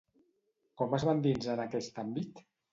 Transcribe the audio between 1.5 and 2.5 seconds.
en aquest àmbit?